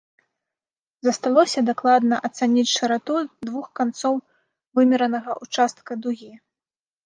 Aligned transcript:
Засталося 1.07 1.59
дакладна 1.69 2.15
ацаніць 2.31 2.73
шырату 2.77 3.15
двух 3.51 3.67
канцоў 3.83 4.15
вымеранага 4.81 5.31
ўчастка 5.47 6.03
дугі. 6.03 6.33